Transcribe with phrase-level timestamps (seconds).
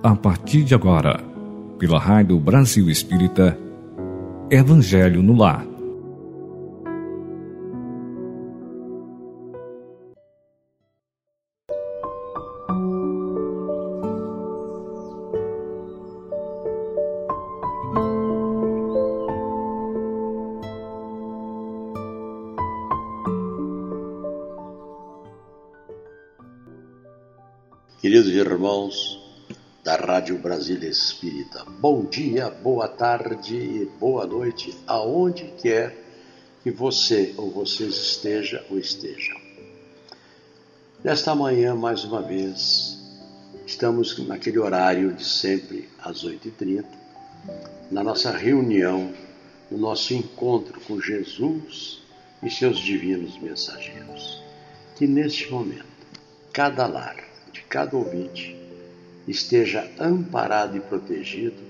[0.00, 1.20] A partir de agora,
[1.76, 3.58] pela Rádio Brasil Espírita,
[4.48, 5.66] Evangelho no Lar.
[31.80, 35.96] Bom dia, boa tarde e boa noite, aonde quer
[36.60, 39.38] que você ou vocês esteja ou estejam.
[41.04, 42.98] Nesta manhã, mais uma vez,
[43.64, 46.84] estamos naquele horário de sempre, às 8h30,
[47.92, 49.12] na nossa reunião,
[49.70, 52.02] no nosso encontro com Jesus
[52.42, 54.42] e seus divinos mensageiros.
[54.96, 55.86] Que neste momento,
[56.52, 57.22] cada lar,
[57.52, 58.56] de cada ouvinte
[59.28, 61.67] esteja amparado e protegido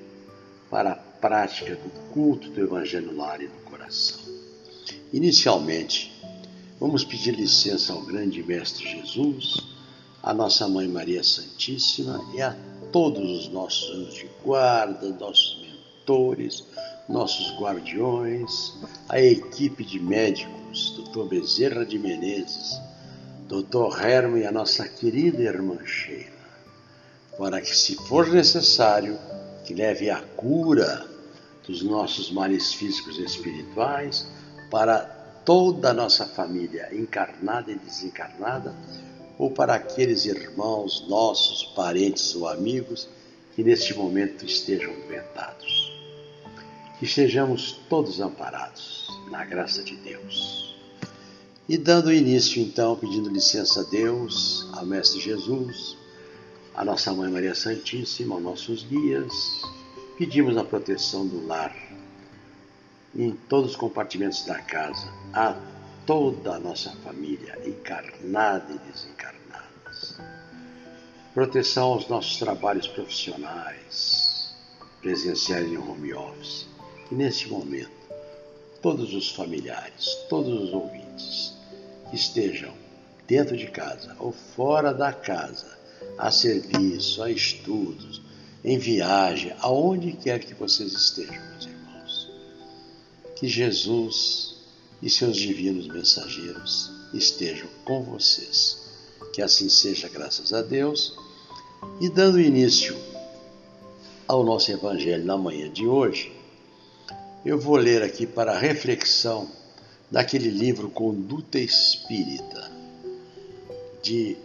[0.71, 4.21] para a prática do culto do Evangelho lar e no coração.
[5.13, 6.13] Inicialmente,
[6.79, 9.57] vamos pedir licença ao grande Mestre Jesus,
[10.23, 12.57] à nossa Mãe Maria Santíssima e a
[12.93, 16.65] todos os nossos anjos de guarda, nossos mentores,
[17.09, 18.75] nossos guardiões,
[19.09, 21.25] a equipe de médicos, Dr.
[21.25, 22.79] Bezerra de Menezes,
[23.49, 23.99] Dr.
[24.03, 26.29] Herman e a nossa querida irmã Sheila,
[27.39, 29.19] para que, se for necessário,
[29.69, 31.07] que leve a cura
[31.67, 34.27] dos nossos males físicos e espirituais
[34.71, 35.01] para
[35.45, 38.75] toda a nossa família, encarnada e desencarnada,
[39.39, 43.11] ou para aqueles irmãos nossos, parentes ou amigos
[43.55, 45.93] que neste momento estejam doentados.
[46.99, 50.75] Que estejamos todos amparados na graça de Deus.
[51.69, 55.95] E dando início, então, pedindo licença a Deus, ao Mestre Jesus,
[56.79, 59.63] à nossa Mãe Maria Santíssima, aos nossos guias,
[60.17, 61.75] pedimos a proteção do lar,
[63.17, 65.61] em todos os compartimentos da casa, a
[66.07, 69.67] toda a nossa família, encarnada e desencarnada.
[71.35, 74.55] Proteção aos nossos trabalhos profissionais,
[75.03, 76.69] presenciais e home office.
[77.11, 77.91] E neste momento,
[78.81, 81.57] todos os familiares, todos os ouvintes,
[82.09, 82.73] que estejam
[83.27, 85.78] dentro de casa ou fora da casa,
[86.19, 88.21] a serviço, a estudos,
[88.65, 92.31] em viagem, aonde quer que vocês estejam, meus irmãos.
[93.37, 94.57] Que Jesus
[95.01, 98.89] e seus divinos mensageiros estejam com vocês.
[99.33, 101.17] Que assim seja, graças a Deus.
[102.01, 102.97] E dando início
[104.27, 106.33] ao nosso Evangelho na manhã de hoje,
[107.45, 109.49] eu vou ler aqui para a reflexão
[110.11, 112.71] daquele livro Conduta Espírita,
[114.03, 114.37] de,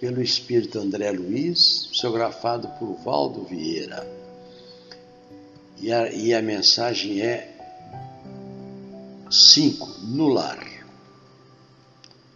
[0.00, 4.06] pelo espírito André Luiz, psicografado por Valdo Vieira.
[5.80, 7.54] E a, e a mensagem é
[9.30, 9.86] 5.
[10.04, 10.66] No lar.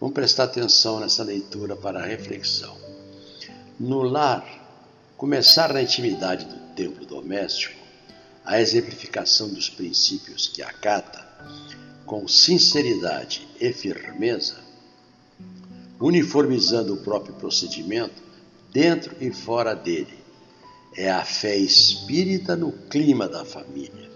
[0.01, 2.77] Vamos prestar atenção nessa leitura para reflexão.
[3.79, 4.45] No lar,
[5.17, 7.81] começar na intimidade do templo doméstico,
[8.45, 11.25] a exemplificação dos princípios que acata
[12.05, 14.62] com sinceridade e firmeza,
[16.03, 18.23] uniformizando o próprio procedimento
[18.73, 20.21] dentro e fora dele.
[20.95, 24.11] É a fé espírita no clima da família,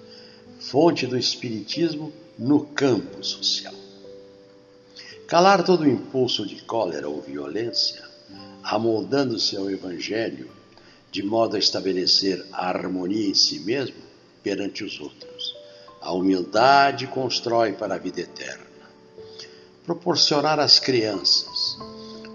[0.61, 3.75] fonte do espiritismo no campo social.
[5.27, 8.05] Calar todo impulso de cólera ou violência,
[8.63, 10.51] amoldando-se ao Evangelho,
[11.11, 13.97] de modo a estabelecer a harmonia em si mesmo
[14.43, 15.57] perante os outros
[16.07, 18.65] a humildade constrói para a vida eterna.
[19.85, 21.56] Proporcionar às crianças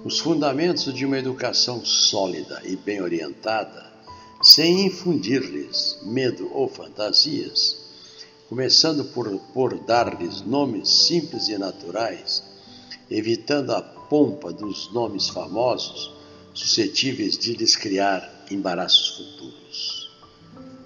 [0.04, 3.92] os fundamentos de uma educação sólida e bem orientada,
[4.42, 7.78] sem infundir-lhes medo ou fantasias,
[8.50, 12.44] começando por, por dar-lhes nomes simples e naturais,
[13.10, 16.12] evitando a pompa dos nomes famosos
[16.54, 20.10] suscetíveis de lhes criar embaraços futuros.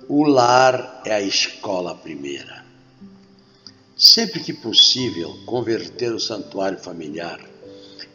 [0.10, 2.66] O lar é a escola primeira.
[3.98, 7.55] Sempre que possível, converter o santuário familiar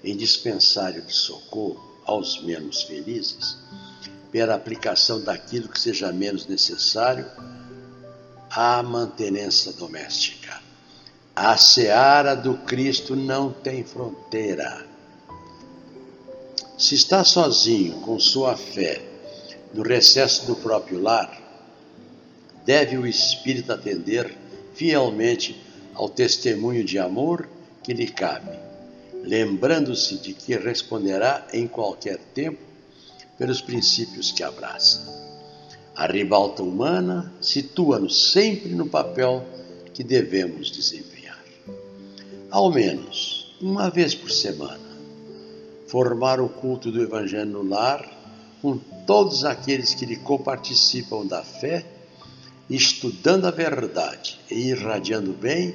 [0.02, 3.56] em dispensário de socorro aos menos felizes,
[4.32, 7.26] pela aplicação daquilo que seja menos necessário
[8.50, 10.60] à mantenência doméstica.
[11.34, 14.86] A seara do Cristo não tem fronteira.
[16.76, 19.02] Se está sozinho com sua fé
[19.72, 21.40] no recesso do próprio lar,
[22.64, 24.36] deve o Espírito atender
[24.74, 25.60] fielmente
[25.94, 27.48] ao testemunho de amor
[27.82, 28.58] que lhe cabe,
[29.22, 32.58] lembrando-se de que responderá em qualquer tempo
[33.38, 35.00] pelos princípios que abraça.
[35.94, 39.44] A ribalta humana situa-nos sempre no papel
[39.92, 41.42] que devemos desempenhar.
[42.50, 44.90] Ao menos uma vez por semana,
[45.86, 48.08] formar o culto do Evangelho no lar
[48.62, 51.84] com todos aqueles que lhe coparticipam da fé,
[52.68, 55.74] estudando a verdade e irradiando bem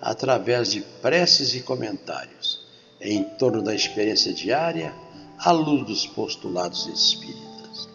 [0.00, 2.59] através de preces e comentários
[3.00, 4.94] em torno da experiência diária
[5.38, 7.88] à luz dos postulados espíritas.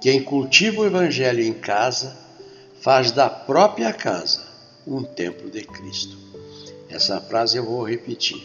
[0.00, 2.16] Quem cultiva o Evangelho em casa
[2.80, 4.42] faz da própria casa
[4.86, 6.16] um templo de Cristo.
[6.88, 8.42] Essa frase eu vou repetir.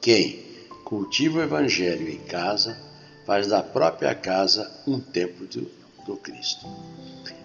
[0.00, 0.42] Quem
[0.84, 2.76] cultiva o Evangelho em casa
[3.24, 5.70] faz da própria casa um templo do,
[6.04, 6.66] do Cristo.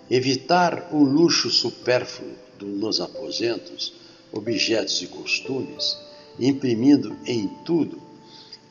[0.09, 3.94] Evitar o luxo supérfluo do, nos aposentos,
[4.31, 5.97] objetos e costumes,
[6.39, 8.01] imprimindo em tudo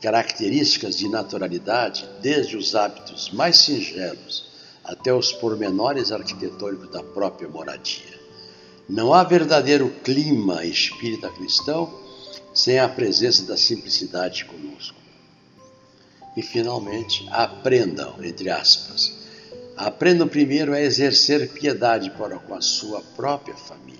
[0.01, 4.45] características de naturalidade, desde os hábitos mais singelos
[4.83, 8.17] até os pormenores arquitetônicos da própria moradia.
[8.87, 11.93] Não há verdadeiro clima espírita cristão
[12.53, 14.97] sem a presença da simplicidade conosco.
[16.35, 19.13] E finalmente, aprendam, entre aspas,
[19.75, 23.97] aprendam primeiro a exercer piedade para com a sua própria família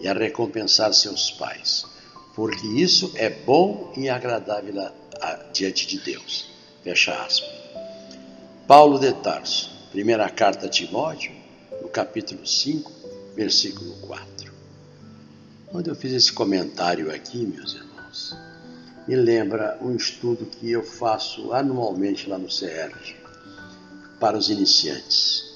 [0.00, 1.86] e a recompensar seus pais,
[2.34, 6.50] porque isso é bom e agradável a, a, diante de Deus.
[6.82, 7.48] Fecha aspas.
[8.66, 11.32] Paulo de Tarso, primeira carta a Timóteo,
[11.80, 12.90] no capítulo 5,
[13.36, 14.52] versículo 4.
[15.66, 18.36] Quando eu fiz esse comentário aqui, meus irmãos,
[19.06, 23.16] me lembra um estudo que eu faço anualmente lá no CERJ
[24.18, 25.52] para os iniciantes.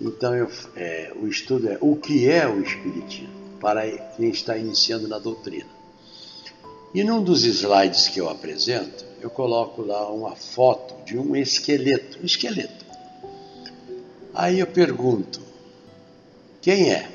[0.00, 5.08] Então, eu, é, o estudo é o que é o Espiritismo para quem está iniciando
[5.08, 5.75] na doutrina.
[6.96, 12.18] E num dos slides que eu apresento, eu coloco lá uma foto de um esqueleto,
[12.22, 12.86] um esqueleto.
[14.32, 15.42] Aí eu pergunto,
[16.62, 17.06] quem é?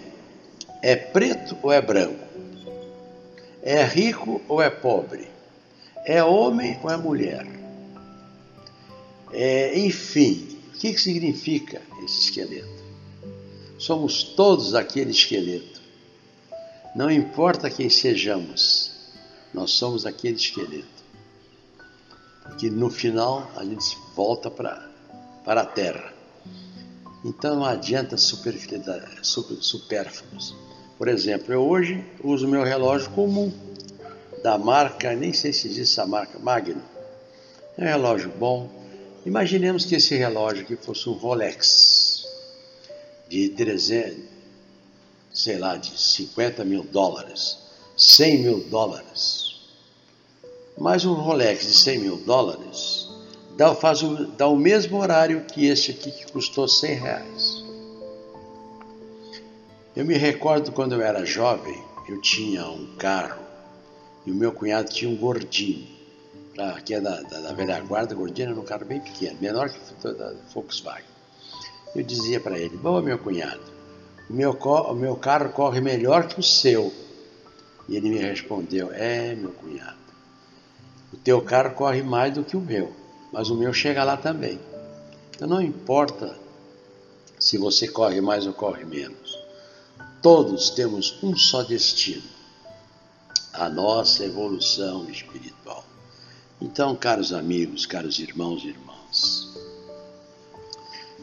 [0.84, 2.24] É preto ou é branco?
[3.64, 5.28] É rico ou é pobre?
[6.06, 7.48] É homem ou é mulher?
[9.34, 12.84] É, enfim, o que, que significa esse esqueleto?
[13.80, 15.82] Somos todos aquele esqueleto.
[16.96, 18.91] Não importa quem sejamos,
[19.54, 21.02] nós somos aquele esqueleto.
[22.58, 24.90] Que no final a gente volta para
[25.46, 26.14] a terra.
[27.24, 30.56] Então não adianta supérfluos.
[30.98, 33.52] Por exemplo, eu hoje uso meu relógio comum,
[34.44, 36.82] da marca, nem sei se existe essa marca, Magnum.
[37.78, 38.70] É um relógio bom.
[39.26, 42.26] Imaginemos que esse relógio aqui fosse um Rolex
[43.30, 44.18] de 300,
[45.34, 47.58] sei lá, de 50 mil dólares,
[47.96, 49.41] 100 mil dólares.
[50.82, 53.08] Mas um Rolex de 100 mil dólares
[53.56, 57.64] dá, faz o, dá o mesmo horário que este aqui que custou 100 reais.
[59.96, 61.80] Eu me recordo quando eu era jovem,
[62.10, 63.44] eu tinha um carro
[64.26, 65.88] e o meu cunhado tinha um gordinho,
[66.56, 69.70] pra, que é da, da, da velha guarda, gordinho era um carro bem pequeno, menor
[69.70, 71.06] que o da Volkswagen.
[71.96, 73.62] Eu dizia para ele, bom meu cunhado,
[74.28, 76.92] o meu, o meu carro corre melhor que o seu.
[77.88, 80.01] E ele me respondeu, é meu cunhado,
[81.24, 83.02] teu carro corre mais do que o meu
[83.32, 84.60] mas o meu chega lá também.
[85.34, 86.38] Então não importa
[87.40, 89.40] se você corre mais ou corre menos.
[90.22, 92.24] Todos temos um só destino:
[93.54, 95.84] a nossa evolução espiritual.
[96.62, 99.50] Então, caros amigos, caros irmãos e irmãs,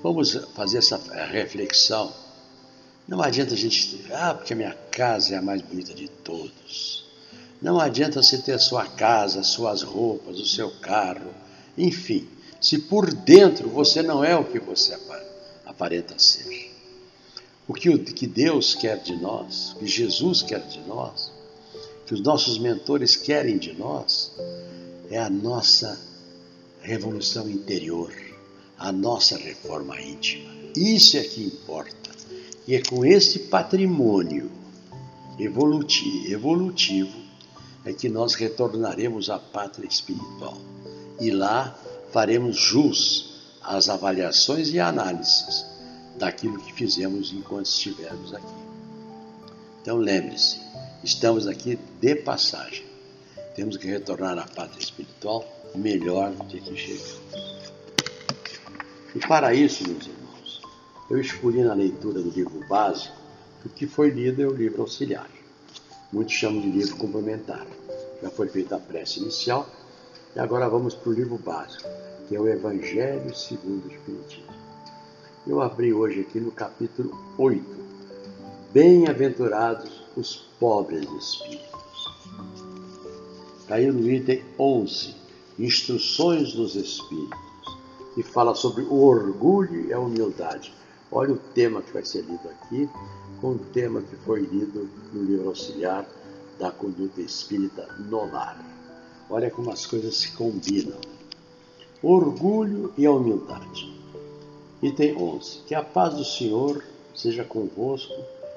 [0.02, 2.12] vamos fazer essa reflexão.
[3.06, 7.07] Não adianta a gente, ah, porque a minha casa é a mais bonita de todos.
[7.60, 11.34] Não adianta você ter sua casa, suas roupas, o seu carro,
[11.76, 12.28] enfim,
[12.60, 14.96] se por dentro você não é o que você
[15.66, 16.72] aparenta ser.
[17.66, 21.32] O que, Deus quer de nós, o que Jesus quer de nós,
[22.06, 24.32] que os nossos mentores querem de nós,
[25.10, 26.00] é a nossa
[26.80, 28.12] revolução interior,
[28.78, 30.50] a nossa reforma íntima.
[30.76, 32.10] Isso é que importa.
[32.66, 34.50] E é com esse patrimônio
[35.38, 37.27] evolutivo
[37.88, 40.58] é que nós retornaremos à pátria espiritual
[41.20, 41.76] e lá
[42.12, 45.64] faremos jus às avaliações e análises
[46.18, 48.54] daquilo que fizemos enquanto estivermos aqui.
[49.80, 50.60] Então lembre-se,
[51.02, 52.84] estamos aqui de passagem.
[53.54, 57.18] Temos que retornar à pátria espiritual melhor do que chegamos.
[59.14, 60.60] E para isso, meus irmãos,
[61.10, 63.16] eu escolhi na leitura do livro básico
[63.64, 65.28] o que foi lido é o livro auxiliar.
[66.12, 67.66] Muitos chamam de livro complementar.
[68.20, 69.68] Já foi feita a prece inicial
[70.34, 71.88] e agora vamos para o livro básico,
[72.28, 74.52] que é o Evangelho segundo o Espiritismo.
[75.46, 77.64] Eu abri hoje aqui no capítulo 8.
[78.72, 81.68] Bem-aventurados os pobres espíritos.
[83.68, 85.14] Caiu no item 11,
[85.56, 87.38] Instruções dos Espíritos,
[88.16, 90.74] e fala sobre o orgulho e a humildade.
[91.10, 92.90] Olha o tema que vai ser lido aqui,
[93.40, 96.04] com o tema que foi lido no livro auxiliar
[96.58, 98.58] da conduta espírita no lar.
[99.30, 101.00] Olha como as coisas se combinam.
[102.02, 103.92] Orgulho e a humildade.
[104.82, 105.60] Item 11.
[105.66, 106.82] Que a paz do Senhor
[107.14, 108.14] seja convosco,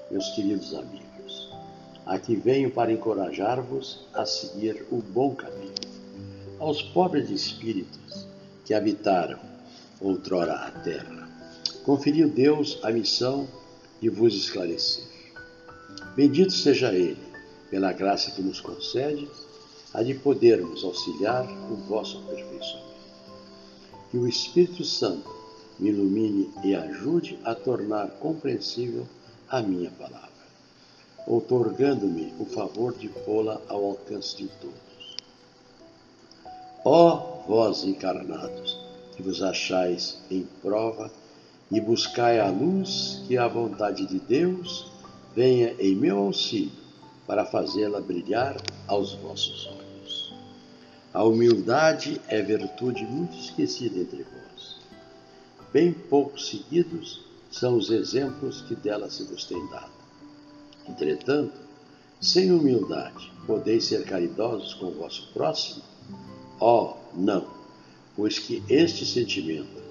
[0.09, 1.51] meus queridos amigos.
[2.05, 5.73] Aqui venho para encorajar-vos a seguir o bom caminho.
[6.59, 8.27] Aos pobres espíritos
[8.65, 9.39] que habitaram
[9.99, 11.29] outrora a terra,
[11.83, 13.47] conferiu Deus a missão
[13.99, 15.05] de vos esclarecer.
[16.15, 17.30] Bendito seja Ele,
[17.71, 19.29] pela graça que nos concede,
[19.93, 22.91] a de podermos auxiliar o vosso aperfeiçoamento.
[24.11, 25.33] Que o Espírito Santo
[25.79, 29.07] me ilumine e ajude a tornar compreensível
[29.49, 30.29] a minha palavra,
[31.25, 35.15] outorgando-me o favor de pô-la ao alcance de todos.
[36.83, 38.77] Ó vós encarnados,
[39.15, 41.09] que vos achais em prova
[41.71, 44.91] e buscai a luz que a vontade de Deus
[45.33, 46.80] venha em meu auxílio
[47.27, 50.33] para fazê-la brilhar aos vossos olhos.
[51.13, 54.77] A humildade é virtude muito esquecida entre vós.
[55.73, 59.91] Bem pouco seguidos são os exemplos que dela se vos tem dado.
[60.87, 61.59] Entretanto,
[62.19, 65.83] sem humildade, podeis ser caridosos com o vosso próximo?
[66.59, 67.45] Oh, não,
[68.15, 69.81] pois que este sentimento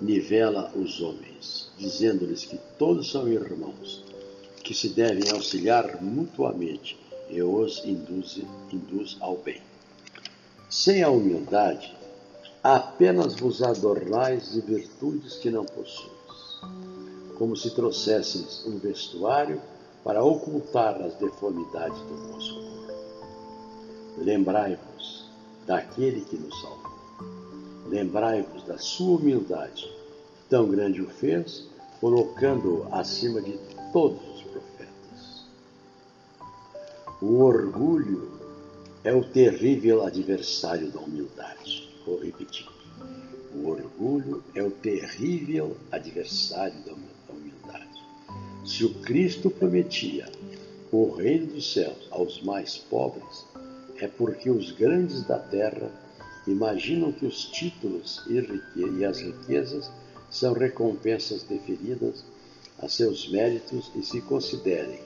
[0.00, 4.04] nivela os homens, dizendo-lhes que todos são irmãos,
[4.62, 8.40] que se devem auxiliar mutuamente e os induz,
[8.72, 9.60] induz ao bem.
[10.70, 11.96] Sem a humildade,
[12.62, 16.60] apenas vos adornais de virtudes que não possuis,
[17.38, 19.60] como se trouxesseis um vestuário
[20.04, 22.92] para ocultar as deformidades do vosso corpo.
[24.18, 25.26] Lembrai-vos
[25.66, 26.92] daquele que nos salvou
[27.92, 29.86] Lembrai-vos da sua humildade,
[30.48, 31.68] tão grande o fez,
[32.00, 33.58] colocando-o acima de
[33.92, 34.31] todos.
[37.22, 38.32] O orgulho
[39.04, 41.88] é o terrível adversário da humildade.
[42.04, 42.66] Vou repetir.
[43.54, 46.92] O orgulho é o terrível adversário da
[47.32, 48.04] humildade.
[48.66, 50.28] Se o Cristo prometia
[50.90, 53.46] o reino dos céus aos mais pobres,
[53.98, 55.92] é porque os grandes da terra
[56.48, 59.88] imaginam que os títulos e as riquezas
[60.28, 62.24] são recompensas deferidas
[62.80, 64.98] a seus méritos e se considerem,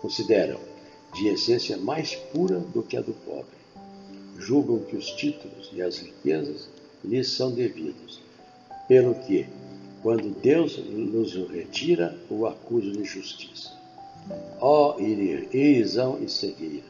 [0.00, 0.69] consideram
[1.14, 3.60] de essência mais pura do que a do pobre.
[4.38, 6.68] Julgam que os títulos e as riquezas
[7.04, 8.20] lhes são devidos,
[8.88, 9.46] pelo que,
[10.02, 13.70] quando Deus nos retira, o acusam de justiça.
[14.60, 16.84] Ó irisão e cegueira,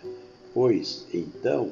[0.53, 1.71] pois então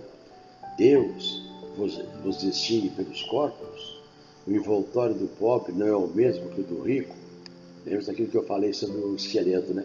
[0.77, 1.43] Deus
[1.77, 3.99] vos, vos distingue pelos corpos,
[4.47, 7.15] o envoltório do pobre não é o mesmo que o do rico.
[7.85, 9.85] Lembra daquilo que eu falei sobre o esqueleto, né?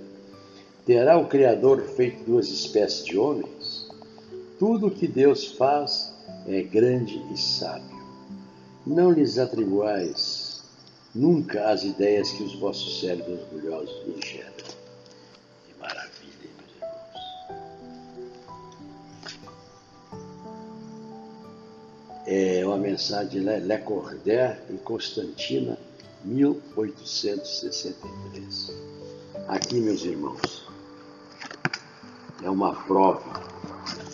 [0.85, 3.87] Terá o Criador feito duas espécies de homens?
[4.59, 6.13] Tudo o que Deus faz
[6.47, 8.03] é grande e sábio.
[8.85, 10.61] Não lhes atribuais
[11.15, 14.83] nunca as ideias que os vossos cérebros orgulhosos enxergam.
[22.25, 23.59] é uma mensagem de Le
[24.69, 25.77] em Constantina,
[26.23, 28.71] 1863.
[29.47, 30.62] Aqui, meus irmãos,
[32.43, 33.43] é uma prova.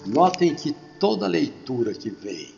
[0.05, 2.53] Notem que toda leitura que vem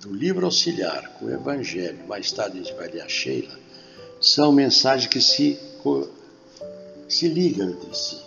[0.00, 3.58] do livro auxiliar com o Evangelho, mais tarde a gente vai ler a Sheila,
[4.20, 5.58] são mensagens que se,
[7.08, 8.18] se ligam entre si,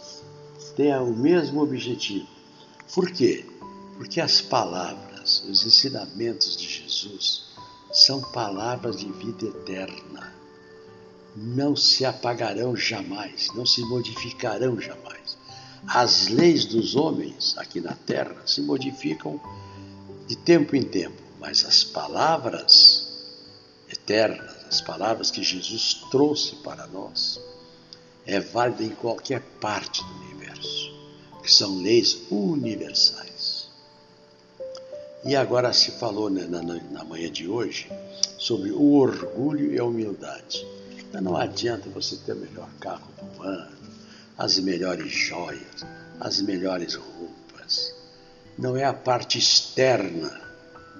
[0.76, 2.28] têm o mesmo objetivo.
[2.94, 3.46] Por quê?
[3.98, 7.44] Porque as palavras os ensinamentos de Jesus
[7.92, 10.34] são palavras de vida eterna.
[11.36, 15.21] Não se apagarão jamais, não se modificarão jamais.
[15.88, 19.42] As leis dos homens aqui na terra se modificam
[20.28, 23.08] de tempo em tempo, mas as palavras
[23.92, 27.40] eternas, as palavras que Jesus trouxe para nós,
[28.26, 30.94] é válida em qualquer parte do universo,
[31.42, 33.70] que são leis universais.
[35.24, 37.92] E agora se falou né, na, na manhã de hoje
[38.40, 40.66] sobre o orgulho e a humildade.
[41.14, 43.78] Mas não adianta você ter o melhor carro do ano,
[44.42, 45.86] as melhores joias,
[46.20, 47.94] as melhores roupas.
[48.58, 50.32] Não é a parte externa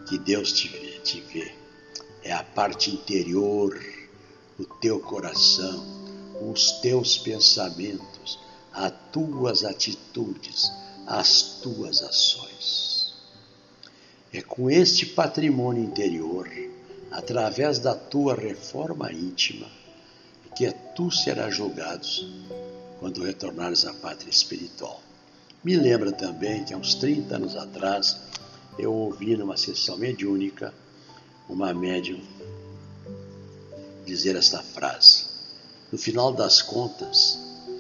[0.08, 1.52] que Deus te vê, te vê.
[2.24, 3.84] é a parte interior,
[4.60, 5.84] o teu coração,
[6.40, 8.38] os teus pensamentos,
[8.72, 10.72] as tuas atitudes,
[11.08, 13.16] as tuas ações.
[14.32, 16.48] É com este patrimônio interior,
[17.10, 19.68] através da tua reforma íntima,
[20.56, 22.06] que tu serás julgado
[23.02, 25.02] quando retornares à pátria espiritual.
[25.64, 28.16] Me lembra também que há uns 30 anos atrás
[28.78, 30.72] eu ouvi numa sessão mediúnica
[31.50, 32.22] uma médium
[34.06, 35.26] dizer esta frase:
[35.92, 37.40] No final das contas,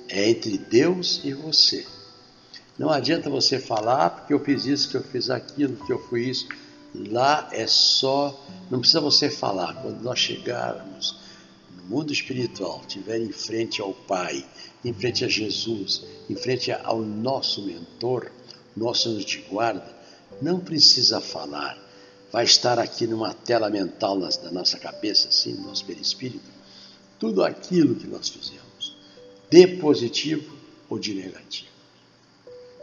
[0.10, 1.86] é entre Deus e você.
[2.78, 6.30] Não adianta você falar, porque eu fiz isso, que eu fiz aquilo, que eu fui
[6.30, 6.48] isso.
[6.96, 9.76] Lá é só, não precisa você falar.
[9.82, 11.21] Quando nós chegarmos
[11.92, 14.46] mundo espiritual, estiver em frente ao Pai,
[14.84, 18.32] em frente a Jesus, em frente ao nosso mentor,
[18.76, 19.94] nosso anjo de guarda,
[20.42, 21.78] não precisa falar.
[22.32, 26.50] Vai estar aqui numa tela mental da nossa cabeça, assim, no nosso perispírito,
[27.20, 28.96] tudo aquilo que nós fizemos,
[29.50, 30.56] de positivo
[30.90, 31.70] ou de negativo.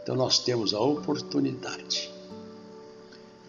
[0.03, 2.11] Então nós temos a oportunidade.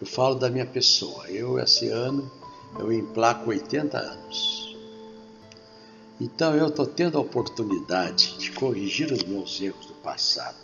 [0.01, 1.29] Eu falo da minha pessoa.
[1.29, 2.31] Eu, esse ano,
[2.79, 4.70] eu emplaco 80 anos.
[6.23, 10.55] Então eu estou tendo a oportunidade de corrigir os meus erros do passado,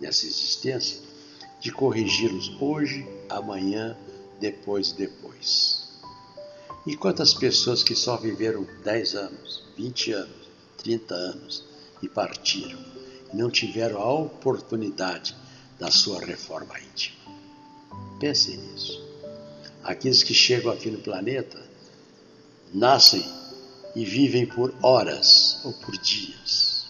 [0.00, 1.00] nessa existência,
[1.60, 3.96] de corrigi-los hoje, amanhã,
[4.40, 5.88] depois e depois.
[6.84, 11.64] E quantas pessoas que só viveram 10 anos, 20 anos, 30 anos
[12.02, 12.84] e partiram
[13.32, 15.32] e não tiveram a oportunidade
[15.78, 17.36] da sua reforma íntima?
[18.18, 19.00] Pensem nisso.
[19.84, 21.62] Aqueles que chegam aqui no planeta
[22.74, 23.24] nascem
[23.98, 26.86] e vivem por horas ou por dias.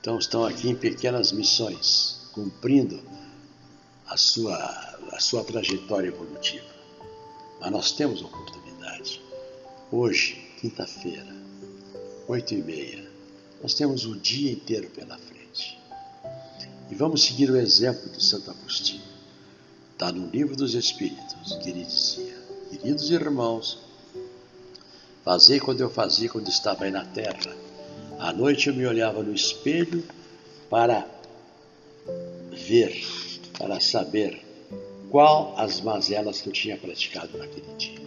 [0.00, 3.00] Então estão aqui em pequenas missões, cumprindo
[4.04, 4.56] a sua,
[5.12, 6.66] a sua trajetória evolutiva.
[7.60, 9.22] Mas nós temos oportunidade.
[9.92, 11.32] Hoje, quinta-feira,
[12.26, 13.08] oito e meia,
[13.62, 15.78] nós temos o dia inteiro pela frente.
[16.90, 19.14] E vamos seguir o exemplo de Santo Agostinho.
[19.92, 22.36] Está no livro dos Espíritos, que ele dizia:
[22.68, 23.83] Queridos irmãos,
[25.24, 27.56] fazei quando eu fazia quando estava aí na terra.
[28.18, 30.04] À noite eu me olhava no espelho
[30.68, 31.06] para
[32.52, 32.94] ver
[33.58, 34.44] para saber
[35.10, 38.04] qual as mazelas que eu tinha praticado naquele dia.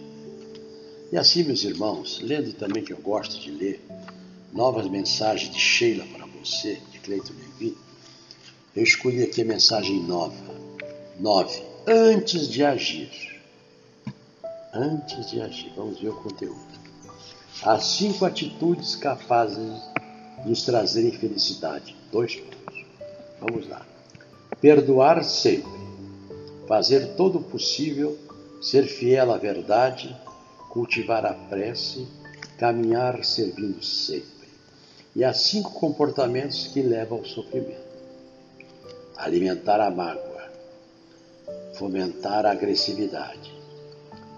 [1.10, 3.80] E assim, meus irmãos, lendo também que eu gosto de ler
[4.52, 7.74] novas mensagens de Sheila para você, de Cleiton Levin,
[8.76, 10.36] eu escolhi aqui a mensagem nova.
[11.18, 11.62] Nove.
[11.86, 13.10] Antes de agir.
[14.72, 15.72] Antes de agir.
[15.74, 16.87] Vamos ver o conteúdo.
[17.62, 19.56] As cinco atitudes capazes
[20.42, 21.96] de nos trazerem felicidade.
[22.12, 22.84] Dois pontos.
[23.40, 23.84] Vamos lá
[24.60, 25.70] perdoar sempre,
[26.66, 28.18] fazer todo o possível,
[28.60, 30.14] ser fiel à verdade,
[30.68, 32.06] cultivar a prece,
[32.58, 34.48] caminhar servindo sempre.
[35.14, 37.86] E há cinco comportamentos que levam ao sofrimento:
[39.16, 40.50] alimentar a mágoa,
[41.74, 43.52] fomentar a agressividade,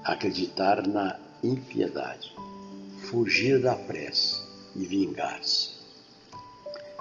[0.05, 2.35] acreditar na impiedade,
[3.01, 4.37] fugir da prece
[4.77, 5.71] e vingar-se.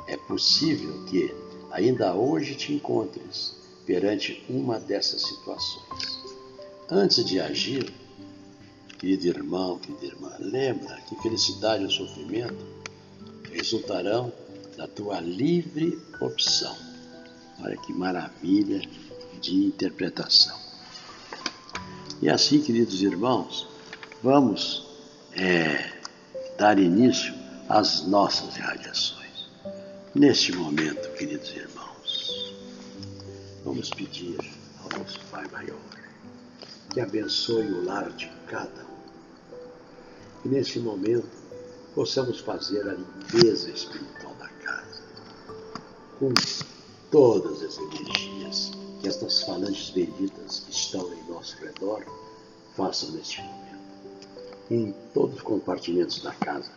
[0.07, 1.33] É possível que
[1.71, 6.19] ainda hoje te encontres perante uma dessas situações.
[6.89, 7.93] Antes de agir,
[8.97, 12.65] querido irmão, querida irmã, lembra que felicidade ou sofrimento
[13.51, 14.31] resultarão
[14.75, 16.75] da tua livre opção.
[17.62, 18.81] Olha que maravilha
[19.41, 20.57] de interpretação.
[22.21, 23.67] E assim, queridos irmãos,
[24.23, 24.88] vamos
[25.39, 25.91] é,
[26.58, 27.34] dar início
[27.69, 29.49] às nossas radiações.
[30.13, 32.54] Neste momento, queridos irmãos,
[33.63, 34.38] vamos pedir
[34.84, 35.80] ao nosso Pai Maior
[36.89, 40.41] que abençoe o lar de cada um.
[40.41, 41.30] Que neste momento
[41.95, 45.04] possamos fazer a limpeza espiritual da casa
[46.19, 46.34] com
[47.12, 48.71] todas as energias
[49.02, 52.04] que estas falanges benditas que estão em nosso redor
[52.75, 53.68] façam neste momento.
[54.71, 56.69] Em todos os compartimentos da casa,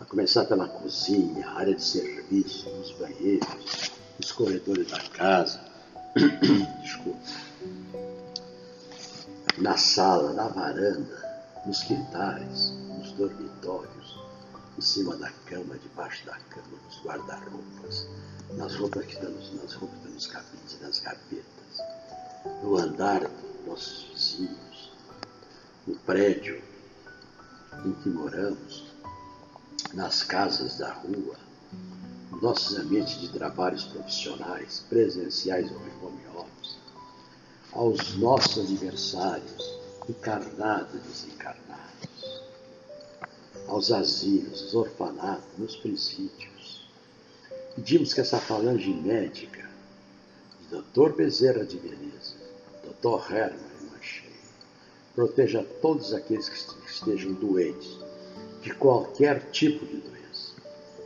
[0.00, 5.60] a começar pela cozinha, área de serviço, os banheiros, os corredores da casa,
[6.82, 7.20] desculpa,
[9.56, 14.18] na sala, na varanda, nos quintais, nos dormitórios,
[14.76, 18.08] em cima da cama, debaixo da cama, nos guarda-roupas,
[18.56, 21.44] nas roupas que estão nas roupas que cabines, nas gavetas,
[22.64, 24.92] no andar dos nossos vizinhos,
[25.86, 26.60] no prédio
[27.84, 28.84] em que moramos,
[29.94, 31.36] nas casas da rua,
[32.42, 36.76] nossos ambientes de trabalhos profissionais, presenciais ou em home office,
[37.72, 41.68] aos nossos aniversários, encarnados e desencarnados.
[43.66, 46.88] aos asilos, aos orfanatos, nos presídios.
[47.74, 49.68] Pedimos que essa falange médica,
[50.70, 51.14] de Dr.
[51.14, 52.36] Bezerra de Menezes,
[52.82, 53.30] Dr.
[53.30, 53.67] Herman
[55.18, 57.98] proteja todos aqueles que estejam doentes
[58.62, 60.52] de qualquer tipo de doença,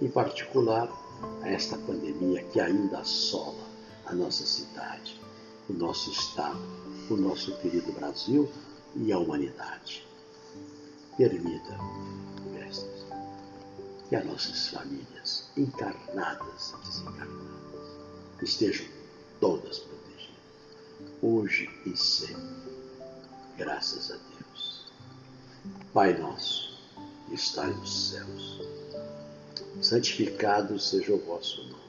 [0.03, 0.87] em particular
[1.41, 3.65] a esta pandemia que ainda assola
[4.05, 5.19] a nossa cidade,
[5.67, 6.61] o nosso estado,
[7.09, 8.47] o nosso querido Brasil
[8.97, 10.07] e a humanidade.
[11.17, 11.79] Permita,
[12.53, 13.07] mestres,
[14.11, 18.87] que as nossas famílias, encarnadas e desencarnadas, estejam
[19.41, 20.37] todas protegidas,
[21.23, 22.82] hoje e sempre,
[23.57, 24.93] graças a Deus.
[25.93, 26.79] Pai nosso,
[27.27, 28.61] que estais nos céus,
[29.81, 31.83] santificado seja o vosso nome.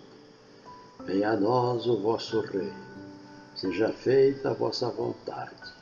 [1.05, 2.73] Venha a nós o vosso reino,
[3.55, 5.73] seja feita a vossa vontade,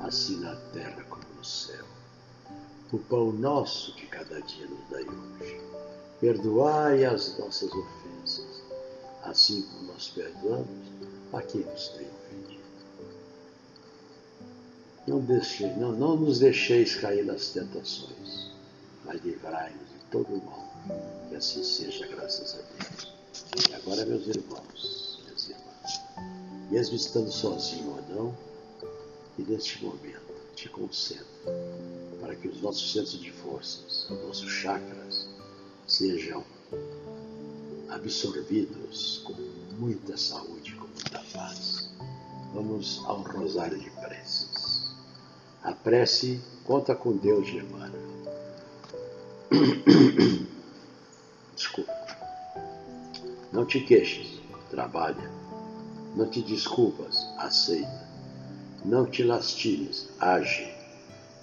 [0.00, 1.84] assim na terra como no céu.
[2.92, 5.60] O pão nosso de cada dia nos dai hoje.
[6.20, 8.62] Perdoai as nossas ofensas,
[9.24, 10.68] assim como nós perdoamos
[11.32, 12.15] a quem nos tem.
[15.06, 18.50] Não, deixei, não, não nos deixeis cair nas tentações,
[19.04, 20.66] mas livrai-nos de todo o mal.
[21.28, 23.14] Que assim seja, graças a Deus.
[23.70, 28.38] E agora, meus irmãos, minhas irmãs, mesmo estando sozinho ou não,
[29.38, 31.26] e neste momento te concentro
[32.20, 35.28] para que os nossos centros de forças, os nossos chakras,
[35.86, 36.44] sejam
[37.88, 39.34] absorvidos com
[39.78, 41.90] muita saúde, com muita paz.
[42.52, 44.35] Vamos ao rosário de preces.
[45.66, 47.90] A prece conta com Deus, irmã.
[51.56, 51.92] Desculpa.
[53.52, 55.28] Não te queixes, trabalha.
[56.14, 58.06] Não te desculpas, aceita.
[58.84, 60.72] Não te lastimes, age.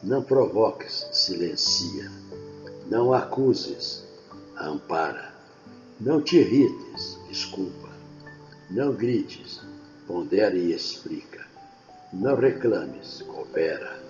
[0.01, 2.09] Não provoques, silencia.
[2.89, 4.05] Não acuses,
[4.57, 5.33] ampara.
[5.99, 7.89] Não te irrites, desculpa.
[8.71, 9.59] Não grites,
[10.07, 11.45] pondera e explica.
[12.13, 14.02] Não reclames, coopera.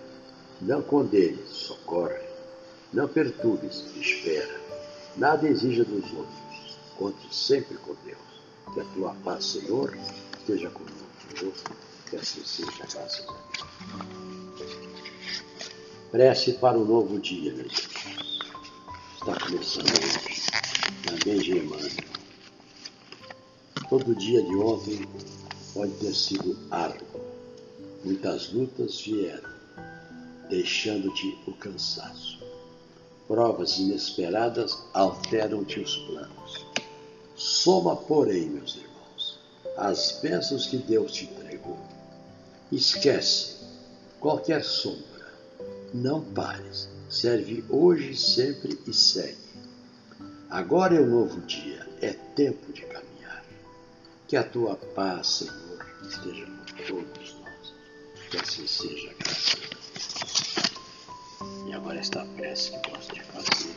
[0.63, 2.21] Não condenes, socorre.
[2.93, 4.61] Não perturbes, espera.
[5.17, 6.77] Nada exija dos outros.
[6.97, 8.17] Conte sempre com Deus.
[8.73, 9.97] Que a tua paz, Senhor,
[10.39, 11.75] esteja conosco.
[12.09, 13.43] Que assim seja, graças a Deus.
[16.11, 18.39] Prece para o novo dia, meus irmãos.
[19.15, 20.43] Está começando hoje.
[21.05, 22.13] Também de.
[23.89, 25.07] Todo dia de ontem
[25.73, 27.21] pode ter sido árduo.
[28.03, 29.52] Muitas lutas vieram,
[30.53, 32.39] deixando-te o cansaço.
[33.27, 36.65] Provas inesperadas alteram-te os planos.
[37.35, 39.39] Soma, porém, meus irmãos,
[39.75, 41.79] as bênçãos que Deus te entregou.
[42.71, 43.65] Esquece
[44.19, 45.33] qualquer sombra.
[45.91, 46.87] Não pares.
[47.09, 49.37] Serve hoje, sempre e segue.
[50.51, 51.87] Agora é um novo dia.
[51.99, 53.43] É tempo de caminhar.
[54.27, 57.73] Que a tua paz, Senhor, esteja com todos nós.
[58.29, 59.72] Que assim seja, graças.
[61.73, 63.75] E agora esta prece que gosto de fazer.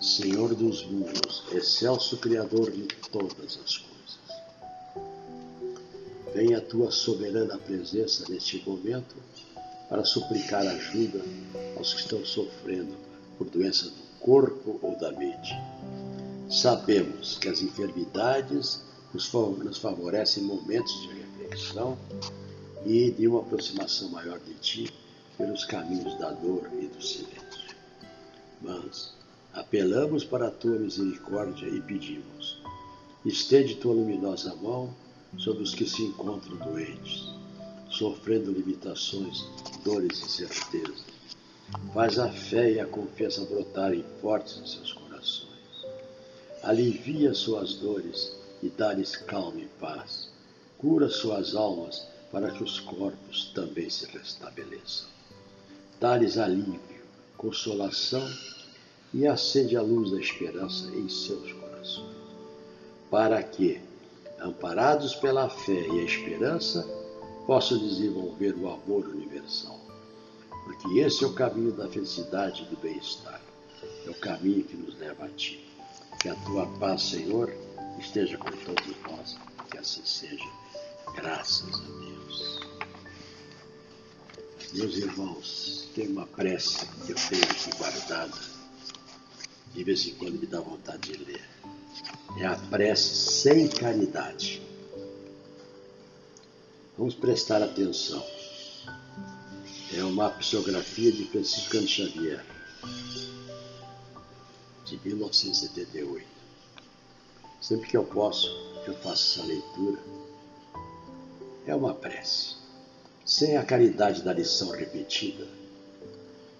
[0.00, 4.18] Senhor dos mundos, excelso Criador de todas as coisas.
[6.32, 9.14] Venha a tua soberana presença neste momento
[9.90, 11.20] para suplicar ajuda
[11.76, 12.96] aos que estão sofrendo
[13.36, 15.52] por doença do corpo ou da mente.
[16.48, 18.80] Sabemos que as enfermidades
[19.12, 19.28] nos
[19.76, 21.98] favorecem momentos de reflexão
[22.84, 24.92] e de uma aproximação maior de ti
[25.36, 27.76] pelos caminhos da dor e do silêncio.
[28.60, 29.12] Mas
[29.52, 32.62] apelamos para a tua misericórdia e pedimos:
[33.24, 34.94] estende tua luminosa mão
[35.38, 37.32] sobre os que se encontram doentes,
[37.90, 39.44] sofrendo limitações,
[39.84, 41.12] dores e incertezas.
[41.94, 45.52] Faz a fé e a confiança brotarem fortes em seus corações.
[46.62, 50.30] Alivia suas dores e dá-lhes calma e paz.
[50.78, 55.06] Cura suas almas para que os corpos também se restabeleçam.
[56.00, 56.80] Dá-lhes alívio,
[57.36, 58.26] consolação
[59.12, 62.16] e acende a luz da esperança em seus corações,
[63.10, 63.78] para que,
[64.40, 66.82] amparados pela fé e a esperança,
[67.46, 69.78] possam desenvolver o amor universal.
[70.64, 73.40] Porque esse é o caminho da felicidade e do bem-estar.
[74.06, 75.62] É o caminho que nos leva a Ti.
[76.20, 77.52] Que a Tua paz, Senhor,
[77.98, 79.36] esteja com todos nós.
[79.70, 80.61] Que assim seja.
[81.14, 82.60] Graças a Deus.
[84.72, 88.38] Meus irmãos, tem uma prece que eu tenho aqui guardada.
[89.74, 91.52] De vez em quando me dá vontade de ler
[92.38, 94.62] é a prece sem caridade.
[96.96, 98.24] Vamos prestar atenção.
[99.94, 102.44] É uma psicografia de Francisco Cândido Xavier,
[104.86, 106.26] de 1978.
[107.60, 108.48] Sempre que eu posso,
[108.86, 109.98] eu faço essa leitura.
[111.66, 112.56] É uma prece.
[113.24, 115.46] Sem a caridade da lição repetida,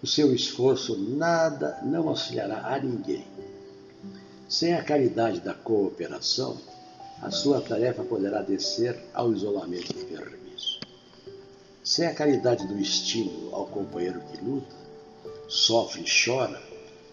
[0.00, 3.26] o seu esforço nada não auxiliará a ninguém.
[4.48, 6.56] Sem a caridade da cooperação,
[7.20, 10.80] a sua tarefa poderá descer ao isolamento enfermiço.
[11.82, 14.74] Sem a caridade do estímulo ao companheiro que luta,
[15.48, 16.62] sofre e chora,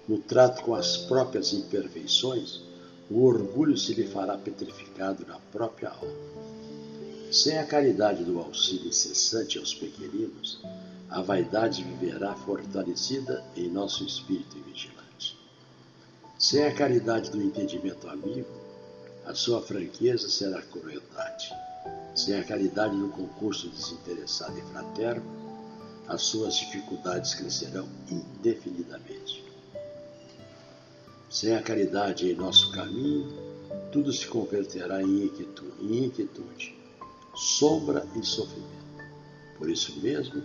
[0.08, 2.62] no trato com as próprias imperfeições,
[3.10, 6.13] o orgulho se lhe fará petrificado na própria alma.
[7.31, 10.59] Sem a caridade do auxílio incessante aos pequeninos,
[11.11, 15.37] a vaidade viverá fortalecida em nosso espírito vigilante.
[16.39, 18.49] Sem a caridade do entendimento amigo,
[19.27, 21.53] a sua franqueza será crueldade.
[22.15, 25.23] Sem a caridade do concurso desinteressado e fraterno,
[26.07, 29.43] as suas dificuldades crescerão indefinidamente.
[31.29, 33.31] Sem a caridade em nosso caminho,
[33.91, 36.78] tudo se converterá em inquietude, em inquietude
[37.39, 38.67] sombra e sofrimento.
[39.58, 40.43] Por isso mesmo,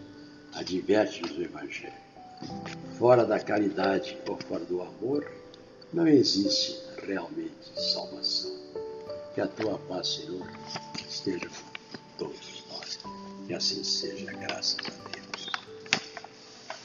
[0.55, 1.93] adverte-nos o Evangelho.
[2.99, 5.29] Fora da caridade ou fora do amor,
[5.93, 8.55] não existe realmente salvação.
[9.35, 10.47] Que a tua paz, Senhor,
[11.09, 13.01] esteja com todos nós.
[13.47, 15.51] Que assim seja, graças a Deus.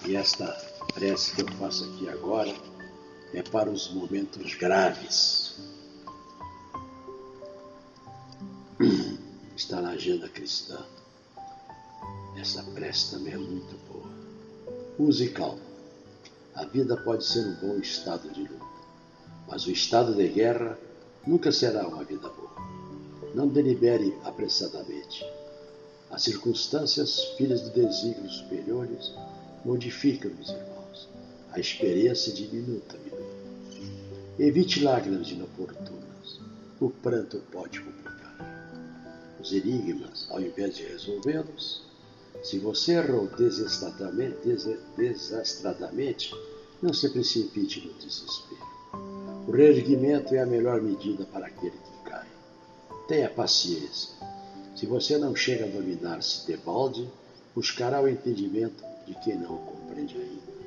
[0.07, 0.47] E esta
[0.95, 2.55] prece que eu faço aqui agora
[3.33, 5.55] é para os momentos graves.
[9.59, 10.85] Está na agenda cristã.
[12.37, 14.09] Essa prece também é muito boa.
[14.97, 15.59] Use calma.
[16.55, 18.65] A vida pode ser um bom estado de luta,
[19.49, 20.79] mas o estado de guerra
[21.27, 22.55] nunca será uma vida boa.
[23.35, 25.25] Não delibere apressadamente.
[26.09, 29.13] As circunstâncias, filhas do desígnio superiores,
[29.65, 31.09] modificam, meus irmãos,
[31.51, 32.95] a experiência de minuto.
[34.39, 36.39] Evite lágrimas inoportunas.
[36.79, 38.08] O pranto pode complicar.
[39.39, 41.87] Os enigmas, ao invés de resolvê-los,
[42.43, 46.33] se você errou desastradamente,
[46.81, 48.69] não se precipite no desespero.
[49.47, 52.27] O reerguimento é a melhor medida para aquele que cai.
[53.07, 54.09] Tenha paciência.
[54.75, 57.09] Se você não chega a dominar-se de balde,
[57.53, 60.59] buscará o entendimento de quem não o compreende ainda.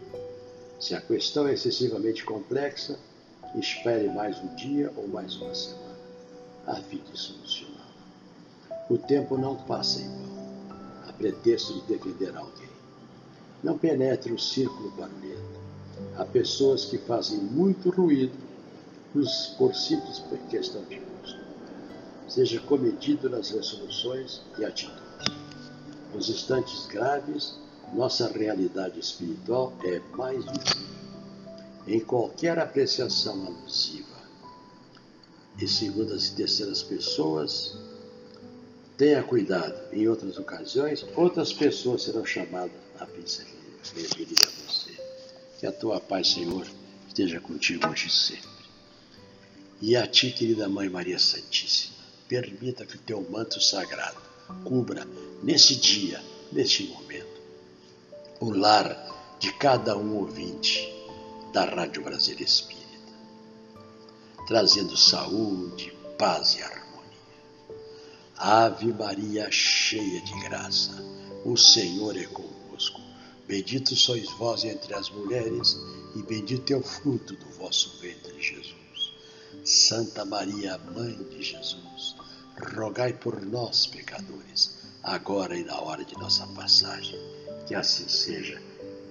[0.81, 2.99] Se a questão é excessivamente complexa,
[3.55, 5.97] espere mais um dia ou mais uma semana,
[6.67, 7.82] a fim de solucioná-la.
[8.91, 10.69] O tempo não passa em vão,
[11.09, 12.69] a pretexto de defender alguém.
[13.63, 15.61] Não penetre o círculo barulhento.
[16.17, 18.37] Há pessoas que fazem muito ruído
[19.59, 21.39] por simples questão de gosto.
[22.29, 25.03] Seja comedido nas resoluções e atitudes.
[26.15, 27.55] Nos instantes graves,
[27.95, 30.93] nossa realidade espiritual é mais visível.
[31.87, 34.23] Em qualquer apreciação alusiva
[35.59, 37.77] e segundas e terceiras pessoas,
[39.03, 39.75] tenha cuidado.
[39.93, 43.45] Em outras ocasiões, outras pessoas serão chamadas a se
[43.97, 44.93] referir a você.
[45.59, 46.65] Que a tua paz, Senhor,
[47.09, 48.49] esteja contigo hoje e sempre.
[49.81, 51.97] E a ti, querida Mãe Maria Santíssima,
[52.29, 54.21] permita que o teu manto sagrado
[54.63, 55.05] cubra
[55.43, 57.43] nesse dia, neste momento,
[58.39, 60.89] o lar de cada um ouvinte
[61.53, 62.87] da Rádio Brasília Espírita,
[64.47, 66.82] trazendo saúde, paz e harmonia.
[68.45, 70.91] Ave Maria, cheia de graça,
[71.45, 73.01] o Senhor é convosco.
[73.47, 75.79] Bendito sois vós entre as mulheres,
[76.17, 79.13] e bendito é o fruto do vosso ventre, Jesus.
[79.65, 82.17] Santa Maria, Mãe de Jesus,
[82.75, 87.17] rogai por nós, pecadores, agora e na hora de nossa passagem.
[87.69, 88.61] Que assim seja,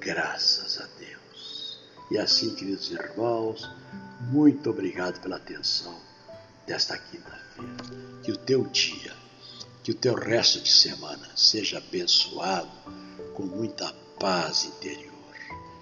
[0.02, 1.80] graças a Deus.
[2.12, 3.66] E assim, queridos irmãos,
[4.30, 5.98] muito obrigado pela atenção
[6.68, 7.78] desta quinta-feira.
[8.24, 9.21] Que o teu dia,
[9.84, 12.70] que o teu resto de semana seja abençoado
[13.34, 15.12] com muita paz interior.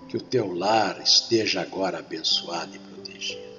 [0.08, 3.50] Que o teu lar esteja agora abençoado e protegido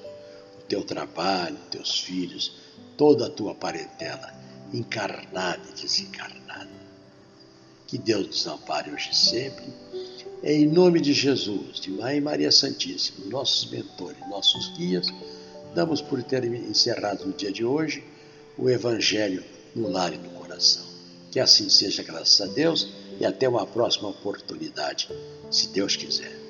[0.71, 2.53] teu trabalho, teus filhos,
[2.97, 4.33] toda a tua parentela,
[4.73, 6.71] encarnada e desencarnada.
[7.89, 9.65] Que Deus nos ampare hoje e sempre.
[10.45, 15.09] Em nome de Jesus, de Mãe Maria Santíssima, nossos mentores, nossos guias,
[15.75, 18.05] damos por ter encerrado no dia de hoje
[18.57, 19.43] o Evangelho
[19.75, 20.85] no lar e no coração.
[21.31, 22.89] Que assim seja, graças a Deus,
[23.21, 25.09] e até uma próxima oportunidade,
[25.51, 26.50] se Deus quiser.